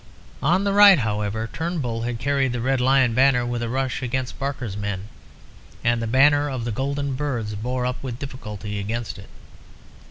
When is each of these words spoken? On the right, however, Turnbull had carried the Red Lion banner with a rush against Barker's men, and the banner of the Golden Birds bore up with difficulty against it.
On 0.41 0.63
the 0.63 0.73
right, 0.73 0.97
however, 0.97 1.47
Turnbull 1.53 2.01
had 2.01 2.17
carried 2.17 2.53
the 2.53 2.59
Red 2.59 2.81
Lion 2.81 3.13
banner 3.13 3.45
with 3.45 3.61
a 3.61 3.69
rush 3.69 4.01
against 4.01 4.39
Barker's 4.39 4.75
men, 4.75 5.09
and 5.83 6.01
the 6.01 6.07
banner 6.07 6.49
of 6.49 6.65
the 6.65 6.71
Golden 6.71 7.13
Birds 7.13 7.53
bore 7.53 7.85
up 7.85 8.01
with 8.01 8.17
difficulty 8.17 8.79
against 8.79 9.19
it. 9.19 9.29